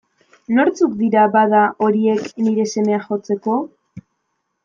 [0.59, 3.59] Nortzuk dira, bada, horiek, nire semea jotzeko?